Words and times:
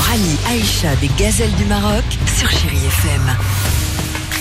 Rallye 0.00 0.36
Aïcha 0.48 0.96
des 0.96 1.10
gazelles 1.18 1.54
du 1.54 1.64
Maroc 1.64 2.04
sur 2.36 2.50
Chérie 2.50 2.86
FM. 2.86 3.19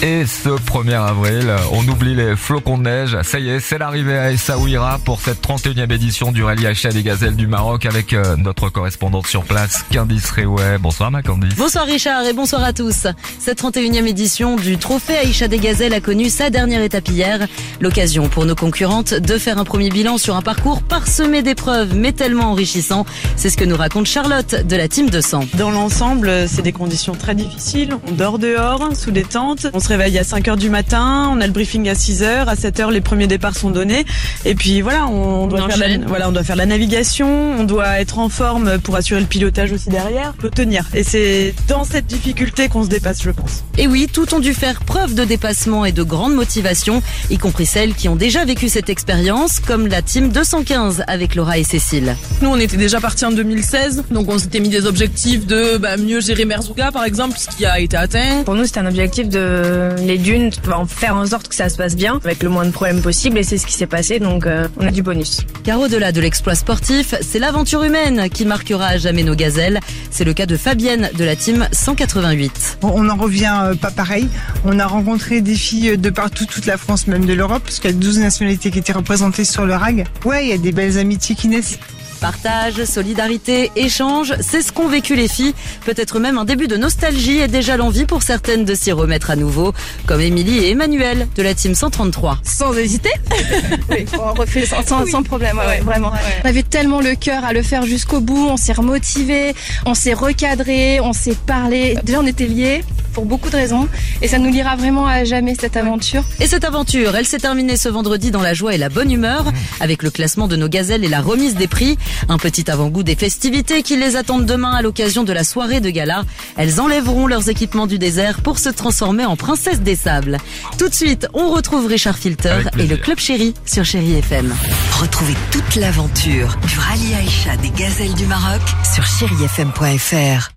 Et 0.01 0.25
ce 0.25 0.47
1er 0.47 0.95
avril, 0.95 1.53
on 1.73 1.85
oublie 1.85 2.15
les 2.15 2.37
flocons 2.37 2.77
de 2.77 2.83
neige. 2.83 3.17
Ça 3.23 3.37
y 3.37 3.49
est, 3.49 3.59
c'est 3.59 3.77
l'arrivée 3.77 4.17
à 4.17 4.31
Essaouira 4.31 4.97
pour 5.03 5.19
cette 5.19 5.45
31e 5.45 5.91
édition 5.91 6.31
du 6.31 6.41
rallye 6.41 6.67
Achat 6.67 6.91
des 6.91 7.03
Gazelles 7.03 7.35
du 7.35 7.47
Maroc 7.47 7.85
avec 7.85 8.13
euh, 8.13 8.37
notre 8.37 8.69
correspondante 8.69 9.27
sur 9.27 9.43
place, 9.43 9.83
Candice 9.91 10.29
Réouet. 10.29 10.77
Bonsoir 10.77 11.11
ma 11.11 11.21
Candice. 11.21 11.53
Bonsoir 11.55 11.85
Richard 11.85 12.23
et 12.23 12.31
bonsoir 12.31 12.63
à 12.63 12.71
tous. 12.71 13.07
Cette 13.39 13.61
31e 13.61 14.05
édition 14.05 14.55
du 14.55 14.77
Trophée 14.77 15.17
Aïcha 15.17 15.49
des 15.49 15.59
Gazelles 15.59 15.93
a 15.93 15.99
connu 15.99 16.29
sa 16.29 16.49
dernière 16.49 16.81
étape 16.81 17.09
hier. 17.09 17.45
L'occasion 17.81 18.29
pour 18.29 18.45
nos 18.45 18.55
concurrentes 18.55 19.13
de 19.13 19.37
faire 19.37 19.57
un 19.57 19.65
premier 19.65 19.89
bilan 19.89 20.17
sur 20.17 20.37
un 20.37 20.41
parcours 20.41 20.81
parsemé 20.81 21.41
d'épreuves 21.41 21.93
mais 21.93 22.13
tellement 22.13 22.51
enrichissant. 22.51 23.05
C'est 23.35 23.49
ce 23.49 23.57
que 23.57 23.65
nous 23.65 23.75
raconte 23.75 24.05
Charlotte 24.05 24.65
de 24.65 24.75
la 24.77 24.87
Team 24.87 25.09
200. 25.09 25.47
Dans 25.55 25.71
l'ensemble, 25.71 26.47
c'est 26.47 26.61
des 26.61 26.71
conditions 26.71 27.15
très 27.15 27.35
difficiles. 27.35 27.97
On 28.07 28.13
dort 28.13 28.39
dehors, 28.39 28.95
sous 28.95 29.11
des 29.11 29.23
tentes. 29.23 29.67
On 29.73 29.81
se 29.81 29.88
réveille 29.89 30.17
à 30.17 30.23
5 30.23 30.47
heures 30.47 30.57
du 30.57 30.69
matin. 30.69 31.29
On 31.31 31.41
a 31.41 31.47
le 31.47 31.53
briefing 31.53 31.89
à 31.89 31.95
6 31.95 32.23
heures. 32.23 32.49
À 32.49 32.55
7 32.55 32.79
heures, 32.79 32.91
les 32.91 33.01
premiers 33.01 33.27
départs 33.27 33.55
sont 33.55 33.69
donnés. 33.69 34.05
Et 34.45 34.55
puis 34.55 34.81
voilà, 34.81 35.07
on 35.07 35.47
doit, 35.47 35.67
faire 35.67 35.77
la, 35.77 35.97
voilà, 36.05 36.29
on 36.29 36.31
doit 36.31 36.43
faire 36.43 36.55
la 36.55 36.65
navigation. 36.65 37.27
On 37.59 37.63
doit 37.63 37.99
être 37.99 38.19
en 38.19 38.29
forme 38.29 38.79
pour 38.79 38.95
assurer 38.95 39.19
le 39.19 39.27
pilotage 39.27 39.71
aussi 39.71 39.89
derrière. 39.89 40.33
Peut 40.33 40.49
tenir. 40.49 40.85
Et 40.93 41.03
c'est 41.03 41.53
dans 41.67 41.83
cette 41.83 42.05
difficulté 42.05 42.67
qu'on 42.69 42.83
se 42.83 42.89
dépasse, 42.89 43.21
je 43.21 43.31
pense. 43.31 43.63
Et 43.77 43.87
oui, 43.87 44.07
tout 44.11 44.33
ont 44.33 44.39
dû 44.39 44.53
faire 44.53 44.81
preuve 44.81 45.15
de 45.15 45.23
dépassement 45.23 45.85
et 45.85 45.91
de 45.91 46.03
grande 46.03 46.33
motivation, 46.33 47.01
y 47.29 47.37
compris 47.37 47.65
celles 47.65 47.93
qui 47.93 48.09
ont 48.09 48.15
déjà 48.15 48.45
vécu 48.45 48.69
cette 48.69 48.89
expérience, 48.89 49.59
comme 49.59 49.87
la 49.87 50.01
Team 50.01 50.29
215 50.29 51.03
avec 51.07 51.35
Laura 51.35 51.57
et 51.57 51.63
Cécile. 51.63 52.15
Nous, 52.41 52.49
on 52.49 52.57
était 52.57 52.77
déjà 52.77 52.99
partis 52.99 53.25
en 53.25 53.31
2016, 53.31 54.05
donc 54.11 54.29
on 54.29 54.37
s'était 54.37 54.59
mis 54.59 54.69
des 54.69 54.85
objectifs 54.85 55.45
de 55.45 55.77
bah, 55.77 55.97
mieux 55.97 56.19
gérer 56.19 56.45
Merzouga, 56.45 56.91
par 56.91 57.05
exemple, 57.05 57.37
ce 57.37 57.55
qui 57.55 57.65
a 57.65 57.79
été 57.79 57.95
atteint. 57.95 58.43
Pour 58.43 58.55
nous, 58.55 58.65
c'était 58.65 58.79
un 58.79 58.85
objectif 58.85 59.29
de 59.29 59.78
les 59.97 60.17
dunes, 60.17 60.51
en 60.71 60.85
faire 60.85 61.15
en 61.15 61.25
sorte 61.25 61.47
que 61.47 61.55
ça 61.55 61.69
se 61.69 61.77
passe 61.77 61.95
bien, 61.95 62.19
avec 62.23 62.43
le 62.43 62.49
moins 62.49 62.65
de 62.65 62.71
problèmes 62.71 63.01
possible, 63.01 63.37
et 63.37 63.43
c'est 63.43 63.57
ce 63.57 63.65
qui 63.65 63.73
s'est 63.73 63.87
passé, 63.87 64.19
donc 64.19 64.45
euh, 64.45 64.67
on 64.77 64.85
a 64.85 64.91
du 64.91 65.01
bonus. 65.01 65.41
Car 65.63 65.79
au-delà 65.79 66.11
de 66.11 66.21
l'exploit 66.21 66.55
sportif, 66.55 67.15
c'est 67.21 67.39
l'aventure 67.39 67.83
humaine 67.83 68.29
qui 68.29 68.45
marquera 68.45 68.87
à 68.87 68.97
jamais 68.97 69.23
nos 69.23 69.35
gazelles. 69.35 69.79
C'est 70.11 70.23
le 70.23 70.33
cas 70.33 70.45
de 70.45 70.57
Fabienne 70.57 71.09
de 71.17 71.23
la 71.23 71.35
Team 71.35 71.67
188. 71.71 72.79
On 72.83 73.03
n'en 73.03 73.15
revient 73.15 73.53
euh, 73.63 73.75
pas 73.75 73.91
pareil. 73.91 74.27
On 74.65 74.79
a 74.79 74.85
rencontré 74.85 75.41
des 75.41 75.55
filles 75.55 75.97
de 75.97 76.09
partout, 76.09 76.45
toute 76.45 76.65
la 76.65 76.77
France, 76.77 77.07
même 77.07 77.25
de 77.25 77.33
l'Europe, 77.33 77.63
parce 77.63 77.79
qu'il 77.79 77.91
y 77.91 77.93
a 77.93 77.97
12 77.97 78.19
nationalités 78.19 78.71
qui 78.71 78.79
étaient 78.79 78.93
représentées 78.93 79.45
sur 79.45 79.65
le 79.65 79.75
RAG. 79.75 80.05
Ouais, 80.25 80.45
il 80.45 80.49
y 80.49 80.53
a 80.53 80.57
des 80.57 80.71
belles 80.71 80.97
amitiés 80.97 81.35
qui 81.35 81.47
naissent. 81.47 81.79
Partage, 82.21 82.83
solidarité, 82.83 83.71
échange, 83.75 84.33
c'est 84.41 84.61
ce 84.61 84.71
qu'ont 84.71 84.87
vécu 84.89 85.15
les 85.15 85.27
filles. 85.27 85.53
Peut-être 85.85 86.19
même 86.19 86.37
un 86.37 86.45
début 86.45 86.67
de 86.67 86.75
nostalgie 86.75 87.37
et 87.37 87.47
déjà 87.47 87.77
l'envie 87.77 88.05
pour 88.05 88.23
certaines 88.23 88.65
de 88.65 88.75
s'y 88.75 88.91
remettre 88.91 89.31
à 89.31 89.35
nouveau, 89.35 89.73
comme 90.05 90.19
Émilie 90.19 90.59
et 90.59 90.71
Emmanuel 90.71 91.27
de 91.35 91.43
la 91.43 91.53
Team 91.53 91.75
133. 91.75 92.39
Sans 92.43 92.73
hésiter 92.73 93.11
Oui, 93.89 94.05
on 94.19 94.33
refait 94.33 94.65
sans, 94.65 94.85
sans, 94.85 95.05
sans 95.05 95.23
problème, 95.23 95.57
ouais, 95.57 95.65
ouais, 95.65 95.79
vraiment. 95.79 96.11
On 96.43 96.47
avait 96.47 96.63
tellement 96.63 96.99
le 96.99 97.15
cœur 97.15 97.45
à 97.45 97.53
le 97.53 97.61
faire 97.61 97.85
jusqu'au 97.85 98.19
bout, 98.19 98.47
on 98.49 98.57
s'est 98.57 98.73
remotivé, 98.73 99.55
on 99.85 99.93
s'est 99.93 100.13
recadré, 100.13 100.99
on 100.99 101.13
s'est 101.13 101.37
parlé. 101.45 101.95
Déjà, 102.03 102.19
on 102.19 102.25
était 102.25 102.47
liés 102.47 102.83
pour 103.09 103.25
beaucoup 103.25 103.49
de 103.49 103.55
raisons 103.55 103.87
et 104.21 104.27
ça 104.27 104.37
nous 104.37 104.51
liera 104.51 104.75
vraiment 104.75 105.05
à 105.05 105.23
jamais 105.23 105.55
cette 105.59 105.77
aventure. 105.77 106.23
Et 106.39 106.47
cette 106.47 106.63
aventure, 106.63 107.15
elle 107.15 107.25
s'est 107.25 107.39
terminée 107.39 107.77
ce 107.77 107.89
vendredi 107.89 108.31
dans 108.31 108.41
la 108.41 108.53
joie 108.53 108.73
et 108.73 108.77
la 108.77 108.89
bonne 108.89 109.11
humeur, 109.11 109.45
avec 109.79 110.03
le 110.03 110.09
classement 110.09 110.47
de 110.47 110.55
nos 110.55 110.67
gazelles 110.67 111.03
et 111.03 111.09
la 111.09 111.21
remise 111.21 111.55
des 111.55 111.67
prix. 111.67 111.97
Un 112.27 112.37
petit 112.37 112.69
avant-goût 112.69 113.03
des 113.03 113.15
festivités 113.15 113.83
qui 113.83 113.97
les 113.97 114.15
attendent 114.15 114.45
demain 114.45 114.71
à 114.71 114.81
l'occasion 114.81 115.23
de 115.23 115.33
la 115.33 115.43
soirée 115.43 115.79
de 115.79 115.89
gala. 115.89 116.23
Elles 116.57 116.79
enlèveront 116.79 117.27
leurs 117.27 117.49
équipements 117.49 117.87
du 117.87 117.99
désert 117.99 118.41
pour 118.41 118.59
se 118.59 118.69
transformer 118.69 119.25
en 119.25 119.35
princesses 119.35 119.81
des 119.81 119.95
sables. 119.95 120.37
Tout 120.77 120.89
de 120.89 120.93
suite, 120.93 121.27
on 121.33 121.49
retrouve 121.49 121.87
Richard 121.87 122.17
Filter 122.17 122.61
et 122.77 122.87
le 122.87 122.97
Club 122.97 123.19
Chéri 123.19 123.53
sur 123.65 123.85
Chéri 123.85 124.15
FM. 124.15 124.53
Retrouvez 124.99 125.35
toute 125.51 125.75
l'aventure 125.75 126.57
du 126.67 126.77
rallye 126.77 127.13
Aïcha 127.15 127.57
des 127.57 127.69
gazelles 127.71 128.13
du 128.13 128.25
Maroc 128.25 128.61
sur 128.93 129.05
chérifm.fr. 129.05 130.51